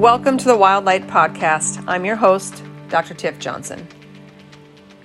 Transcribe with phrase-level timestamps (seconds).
[0.00, 1.84] Welcome to the Wild Light Podcast.
[1.86, 3.12] I'm your host, Dr.
[3.12, 3.86] Tiff Johnson.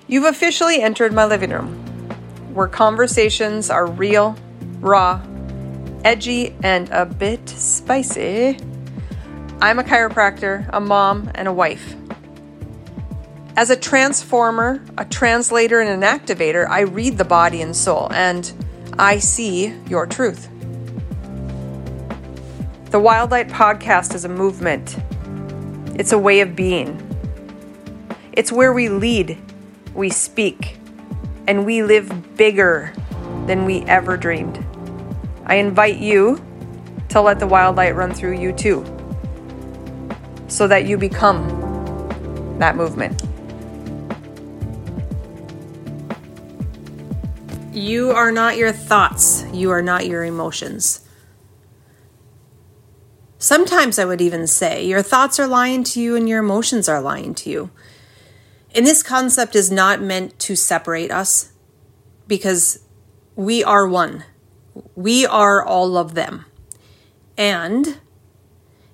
[0.06, 1.74] You've officially entered my living room,
[2.54, 4.38] where conversations are real,
[4.80, 5.20] raw,
[6.02, 8.58] edgy, and a bit spicy.
[9.60, 11.94] I'm a chiropractor, a mom, and a wife.
[13.54, 18.50] As a transformer, a translator, and an activator, I read the body and soul, and
[18.98, 20.48] I see your truth.
[22.96, 24.96] The Wild Light Podcast is a movement,
[26.00, 26.98] it's a way of being.
[28.32, 29.36] It's where we lead,
[29.92, 30.78] we speak,
[31.46, 32.94] and we live bigger
[33.46, 34.64] than we ever dreamed.
[35.44, 36.42] I invite you
[37.10, 38.82] to let the wild light run through you too,
[40.48, 41.46] so that you become
[42.58, 43.22] that movement.
[47.74, 51.05] You are not your thoughts, you are not your emotions.
[53.46, 57.00] Sometimes I would even say your thoughts are lying to you and your emotions are
[57.00, 57.70] lying to you.
[58.74, 61.52] And this concept is not meant to separate us
[62.26, 62.80] because
[63.36, 64.24] we are one.
[64.96, 66.46] We are all of them.
[67.38, 68.00] And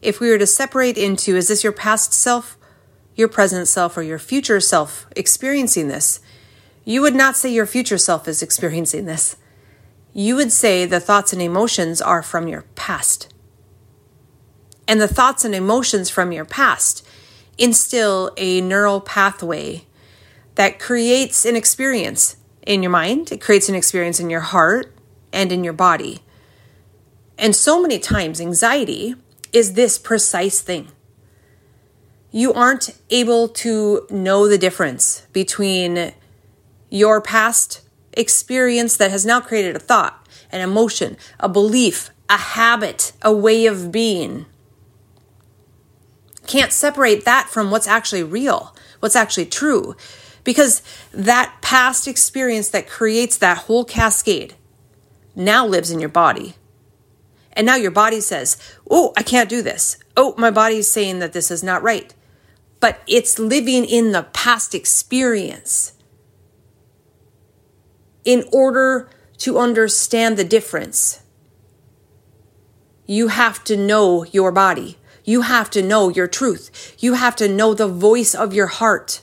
[0.02, 2.58] if we were to separate into is this your past self,
[3.16, 6.20] your present self, or your future self experiencing this,
[6.84, 9.34] you would not say your future self is experiencing this.
[10.12, 13.31] You would say the thoughts and emotions are from your past.
[14.92, 17.02] And the thoughts and emotions from your past
[17.56, 19.86] instill a neural pathway
[20.56, 24.94] that creates an experience in your mind, it creates an experience in your heart
[25.32, 26.20] and in your body.
[27.38, 29.14] And so many times, anxiety
[29.50, 30.88] is this precise thing.
[32.30, 36.12] You aren't able to know the difference between
[36.90, 37.80] your past
[38.12, 43.64] experience that has now created a thought, an emotion, a belief, a habit, a way
[43.64, 44.44] of being.
[46.46, 49.96] Can't separate that from what's actually real, what's actually true.
[50.44, 50.82] Because
[51.12, 54.54] that past experience that creates that whole cascade
[55.36, 56.54] now lives in your body.
[57.52, 58.56] And now your body says,
[58.90, 59.98] Oh, I can't do this.
[60.16, 62.14] Oh, my body is saying that this is not right.
[62.80, 65.92] But it's living in the past experience
[68.24, 71.22] in order to understand the difference,
[73.06, 74.98] you have to know your body.
[75.24, 76.96] You have to know your truth.
[76.98, 79.22] You have to know the voice of your heart.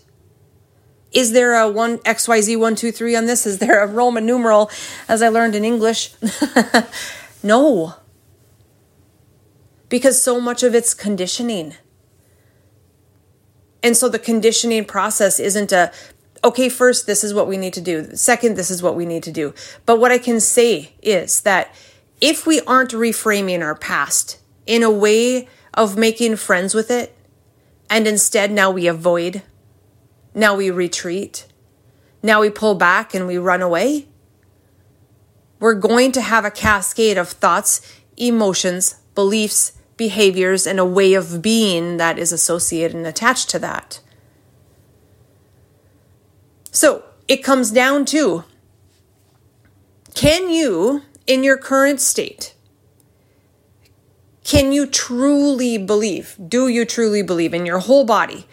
[1.12, 3.46] Is there a one XYZ one two three on this?
[3.46, 4.70] Is there a Roman numeral
[5.08, 6.14] as I learned in English?
[7.44, 7.96] no.
[9.90, 11.74] Because so much of it's conditioning.
[13.82, 15.92] And so the conditioning process isn't a
[16.44, 18.16] okay, first, this is what we need to do.
[18.16, 19.54] Second, this is what we need to do.
[19.86, 21.74] But what I can say is that
[22.22, 27.16] if we aren't reframing our past in a way of making friends with it,
[27.90, 29.42] and instead now we avoid,
[30.34, 31.48] now we retreat,
[32.22, 34.08] now we pull back and we run away,
[35.60, 37.82] we're going to have a cascade of thoughts,
[38.16, 44.00] emotions, beliefs, behaviors, and a way of being that is associated and attached to that.
[46.72, 48.46] So it comes down to
[50.14, 52.56] can you, in your current state,
[54.50, 56.36] can you truly believe?
[56.48, 58.48] Do you truly believe in your whole body?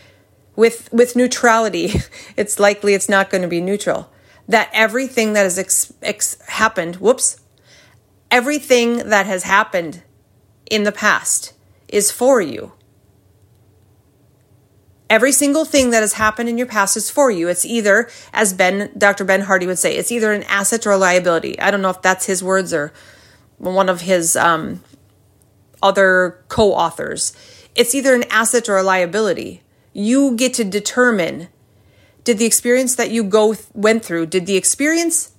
[0.54, 1.90] With, with neutrality,
[2.36, 4.12] it's likely it's not going to be neutral.
[4.46, 7.40] That everything that has ex- ex- happened, whoops,
[8.30, 10.02] everything that has happened
[10.70, 11.54] in the past
[11.88, 12.72] is for you.
[15.08, 17.48] Every single thing that has happened in your past is for you.
[17.48, 19.24] It's either, as Ben, Dr.
[19.24, 21.58] Ben Hardy would say, it's either an asset or a liability.
[21.58, 22.92] I don't know if that's his words or
[23.56, 24.82] one of his um,
[25.82, 27.32] other co authors.
[27.74, 29.62] It's either an asset or a liability.
[29.92, 31.48] You get to determine
[32.24, 35.32] did the experience that you go went through, did the experience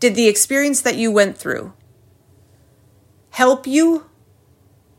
[0.00, 1.72] did the experience that you went through
[3.30, 4.06] help you?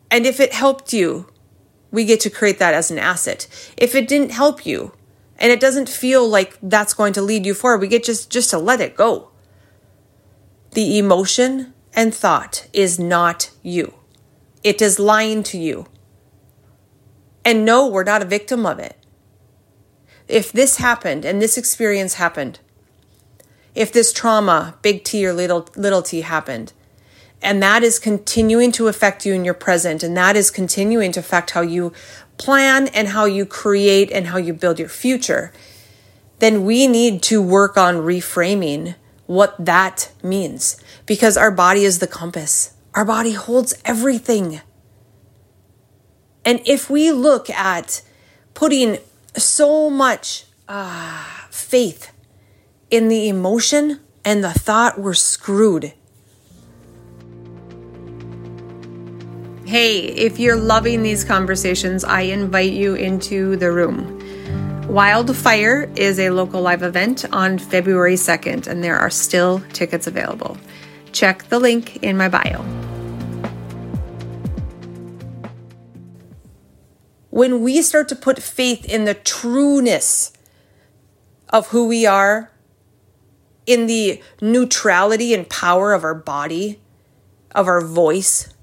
[0.10, 1.27] And if it helped you,
[1.92, 3.48] we get to create that as an asset.
[3.75, 4.94] If it didn't help you
[5.38, 8.50] and it doesn't feel like that's going to lead you forward, we get just just
[8.51, 9.30] to let it go.
[10.71, 13.94] The emotion and thought is not you.
[14.63, 15.88] It is lying to you.
[17.45, 18.98] And no, we're not a victim of it.
[20.27, 22.60] If this happened and this experience happened,
[23.75, 26.71] if this trauma, big T or little little t happened,
[27.44, 31.19] and that is continuing to affect you in your present and that is continuing to
[31.19, 31.92] affect how you
[32.38, 35.51] plan and how you create and how you build your future
[36.39, 38.95] then we need to work on reframing
[39.27, 44.62] what that means because our body is the compass our body holds everything
[46.45, 48.01] And if we look at
[48.54, 48.98] putting
[49.36, 52.12] so much uh, faith
[52.90, 55.94] in the emotion and the thought, we're screwed.
[59.66, 64.19] Hey, if you're loving these conversations, I invite you into the room.
[64.88, 70.57] Wildfire is a local live event on February 2nd, and there are still tickets available.
[71.13, 72.63] Check the link in my bio.
[77.30, 80.33] When we start to put faith in the trueness
[81.50, 82.51] of who we are,
[83.65, 86.80] in the neutrality and power of our body,
[87.56, 88.54] of our voice,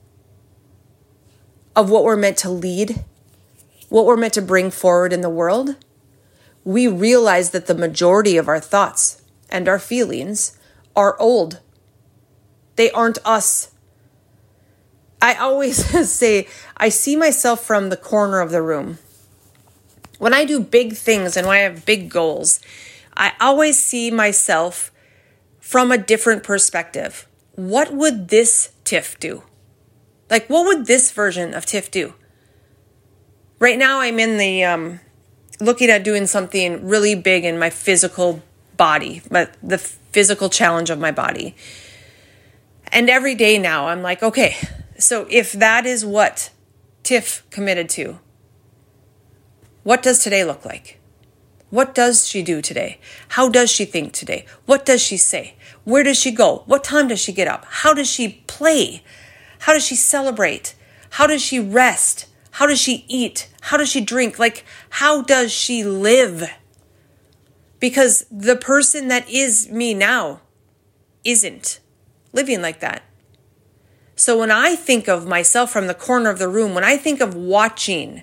[1.76, 3.05] of what we're meant to lead,
[3.88, 5.76] what we're meant to bring forward in the world,
[6.64, 10.58] we realize that the majority of our thoughts and our feelings
[10.94, 11.61] are old.
[12.76, 13.70] They aren't us.
[15.22, 18.99] I always say, I see myself from the corner of the room.
[20.19, 22.61] When I do big things and when I have big goals,
[23.17, 24.93] I always see myself
[25.61, 27.26] from a different perspective.
[27.55, 29.43] What would this Tiff do?
[30.28, 32.14] Like, what would this version of Tiff do?
[33.58, 35.00] Right now, I'm in the um,
[35.61, 38.43] looking at doing something really big in my physical
[38.76, 41.55] body, but the physical challenge of my body.
[42.92, 44.56] And every day now, I'm like, okay,
[44.98, 46.50] so if that is what
[47.02, 48.19] Tiff committed to,
[49.82, 51.00] what does today look like?
[51.70, 52.98] What does she do today?
[53.28, 54.44] How does she think today?
[54.66, 55.54] What does she say?
[55.84, 56.64] Where does she go?
[56.66, 57.64] What time does she get up?
[57.66, 59.04] How does she play?
[59.60, 60.75] How does she celebrate?
[61.10, 62.26] How does she rest?
[62.52, 63.48] How does she eat?
[63.60, 64.38] How does she drink?
[64.38, 66.50] Like, how does she live?
[67.78, 70.40] Because the person that is me now
[71.25, 71.78] isn't
[72.32, 73.03] living like that.
[74.17, 77.21] So when I think of myself from the corner of the room, when I think
[77.21, 78.23] of watching,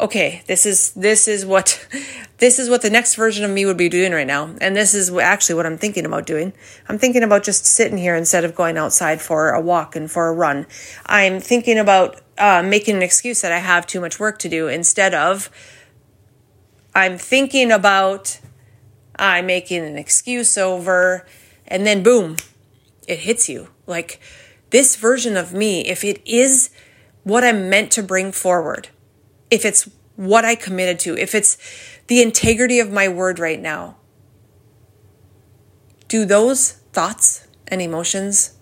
[0.00, 1.86] okay, this is this is what
[2.38, 4.54] this is what the next version of me would be doing right now.
[4.60, 6.52] And this is actually what I'm thinking about doing.
[6.88, 10.28] I'm thinking about just sitting here instead of going outside for a walk and for
[10.28, 10.66] a run.
[11.06, 14.68] I'm thinking about uh, making an excuse that I have too much work to do
[14.68, 15.50] instead of
[16.94, 18.40] I'm thinking about
[19.16, 21.26] I'm making an excuse over,
[21.66, 22.36] and then boom,
[23.08, 23.68] it hits you.
[23.86, 24.20] Like
[24.70, 26.70] this version of me, if it is
[27.22, 28.88] what I'm meant to bring forward,
[29.50, 31.56] if it's what I committed to, if it's
[32.06, 33.96] the integrity of my word right now,
[36.08, 38.54] do those thoughts and emotions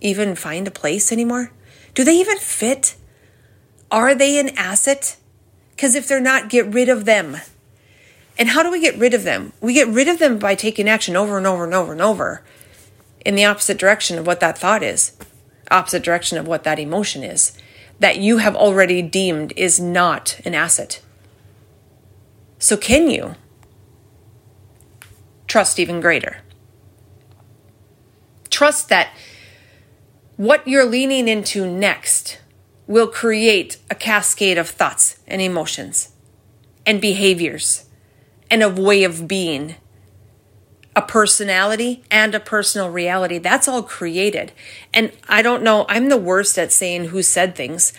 [0.00, 1.52] even find a place anymore?
[1.94, 2.96] Do they even fit?
[3.90, 5.16] Are they an asset?
[5.72, 7.38] Because if they're not, get rid of them.
[8.38, 9.52] And how do we get rid of them?
[9.60, 12.44] We get rid of them by taking action over and over and over and over
[13.24, 15.16] in the opposite direction of what that thought is,
[15.70, 17.56] opposite direction of what that emotion is,
[17.98, 21.00] that you have already deemed is not an asset.
[22.58, 23.34] So, can you
[25.46, 26.38] trust even greater?
[28.50, 29.10] Trust that
[30.36, 32.40] what you're leaning into next
[32.86, 36.10] will create a cascade of thoughts and emotions
[36.84, 37.84] and behaviors
[38.50, 39.76] and a way of being,
[41.00, 43.38] a personality and a personal reality.
[43.38, 44.52] That's all created.
[44.92, 47.94] And I don't know, I'm the worst at saying who said things.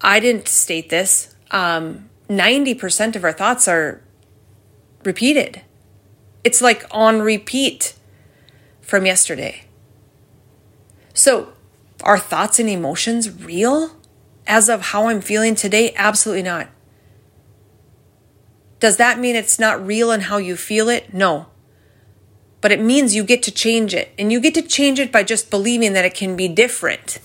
[0.00, 1.34] I didn't state this.
[1.50, 4.04] Um, 90% of our thoughts are
[5.04, 5.62] repeated.
[6.44, 7.94] It's like on repeat
[8.80, 9.64] from yesterday.
[11.14, 11.52] So
[12.04, 13.96] are thoughts and emotions real
[14.46, 15.92] as of how I'm feeling today?
[15.96, 16.68] Absolutely not.
[18.78, 21.12] Does that mean it's not real and how you feel it?
[21.12, 21.48] No.
[22.60, 24.12] But it means you get to change it.
[24.18, 27.18] And you get to change it by just believing that it can be different.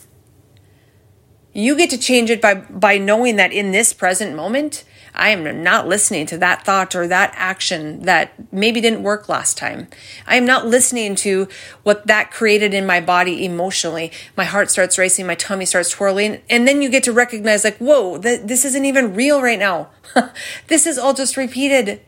[1.53, 4.83] You get to change it by, by knowing that in this present moment,
[5.15, 9.57] I am not listening to that thought or that action that maybe didn't work last
[9.57, 9.87] time.
[10.25, 11.47] I am not listening to
[11.83, 14.11] what that created in my body emotionally.
[14.35, 17.77] My heart starts racing, my tummy starts twirling, and then you get to recognize, like,
[17.77, 19.89] whoa, th- this isn't even real right now.
[20.67, 22.01] this is all just repeated.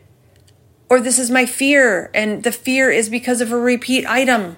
[0.88, 4.56] Or this is my fear, and the fear is because of a repeat item.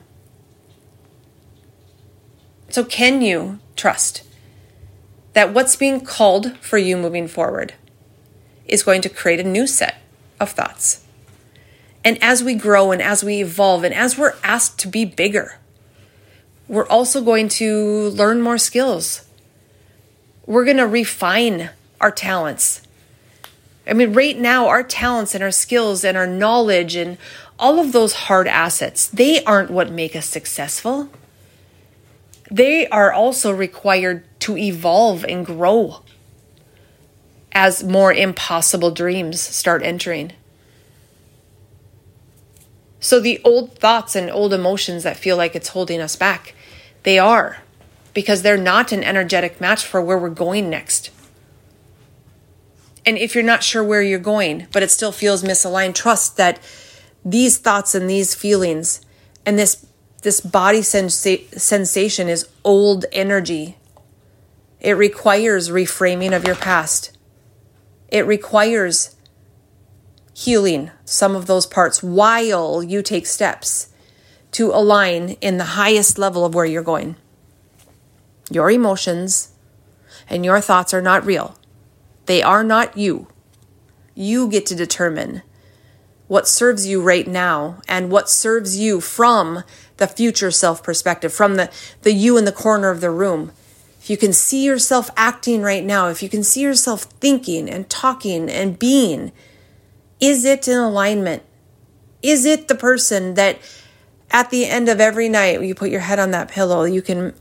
[2.68, 4.24] So, can you trust
[5.32, 7.74] that what's being called for you moving forward?
[8.68, 9.96] is going to create a new set
[10.38, 11.04] of thoughts.
[12.04, 15.58] And as we grow and as we evolve and as we're asked to be bigger,
[16.68, 19.26] we're also going to learn more skills.
[20.46, 21.70] We're going to refine
[22.00, 22.82] our talents.
[23.88, 27.16] I mean, right now, our talents and our skills and our knowledge and
[27.58, 31.08] all of those hard assets, they aren't what make us successful.
[32.50, 36.02] They are also required to evolve and grow
[37.52, 40.32] as more impossible dreams start entering.
[43.00, 46.54] So the old thoughts and old emotions that feel like it's holding us back,
[47.04, 47.58] they are
[48.12, 51.10] because they're not an energetic match for where we're going next.
[53.08, 56.60] And if you're not sure where you're going, but it still feels misaligned, trust that
[57.24, 59.00] these thoughts and these feelings
[59.46, 59.86] and this
[60.20, 63.78] this body sensa- sensation is old energy.
[64.78, 67.16] It requires reframing of your past.
[68.08, 69.16] It requires
[70.34, 73.88] healing some of those parts while you take steps
[74.50, 77.16] to align in the highest level of where you're going.
[78.50, 79.52] Your emotions
[80.28, 81.58] and your thoughts are not real.
[82.28, 83.26] They are not you.
[84.14, 85.40] You get to determine
[86.26, 89.64] what serves you right now and what serves you from
[89.96, 93.52] the future self perspective, from the, the you in the corner of the room.
[93.98, 97.88] If you can see yourself acting right now, if you can see yourself thinking and
[97.88, 99.32] talking and being,
[100.20, 101.42] is it in alignment?
[102.20, 103.58] Is it the person that
[104.30, 107.32] at the end of every night, you put your head on that pillow, you can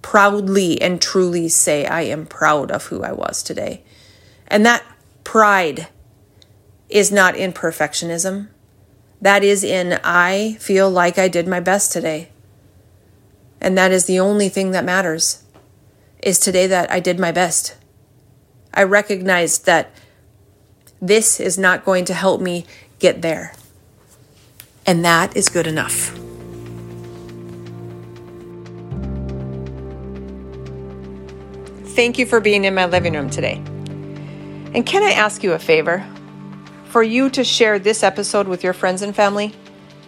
[0.00, 3.82] proudly and truly say, I am proud of who I was today?
[4.48, 4.84] And that
[5.24, 5.88] pride
[6.88, 8.48] is not in perfectionism.
[9.20, 12.30] That is in, I feel like I did my best today.
[13.60, 15.44] And that is the only thing that matters,
[16.22, 17.76] is today that I did my best.
[18.72, 19.90] I recognized that
[21.00, 22.64] this is not going to help me
[22.98, 23.54] get there.
[24.86, 26.16] And that is good enough.
[31.94, 33.62] Thank you for being in my living room today.
[34.74, 36.06] And can I ask you a favor?
[36.84, 39.54] For you to share this episode with your friends and family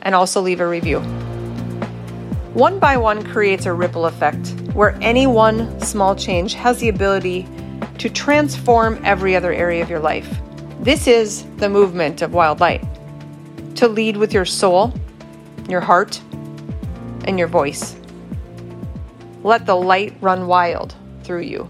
[0.03, 1.01] and also leave a review.
[2.55, 7.49] One by one creates a ripple effect where any one small change has the ability
[7.99, 10.29] to transform every other area of your life.
[10.81, 12.85] This is the movement of Wild Light
[13.77, 14.93] to lead with your soul,
[15.69, 16.21] your heart,
[17.25, 17.97] and your voice.
[19.43, 21.69] Let the light run wild through you.